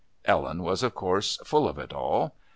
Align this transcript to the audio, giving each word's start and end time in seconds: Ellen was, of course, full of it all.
Ellen 0.25 0.63
was, 0.63 0.81
of 0.81 0.95
course, 0.95 1.37
full 1.45 1.69
of 1.69 1.77
it 1.77 1.93
all. 1.93 2.33